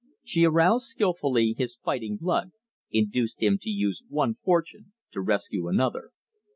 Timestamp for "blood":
2.17-2.53